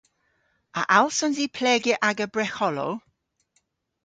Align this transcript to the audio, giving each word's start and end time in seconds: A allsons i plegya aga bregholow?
A 0.83 0.85
allsons 0.99 1.37
i 1.45 1.47
plegya 1.57 1.95
aga 2.09 2.25
bregholow? 2.39 2.91